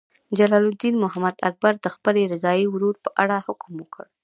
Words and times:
جلال 0.37 0.63
الدین 0.69 0.95
محمد 1.03 1.35
اکبر 1.49 1.73
د 1.79 1.85
خپل 1.95 2.15
رضاعي 2.33 2.65
ورور 2.69 2.95
په 3.03 3.09
اړه 3.23 3.37
حکم 3.47 3.73
وکړ. 3.77 4.05